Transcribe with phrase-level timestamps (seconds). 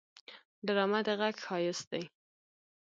[0.65, 2.03] ډرامه د غږ ښايست دی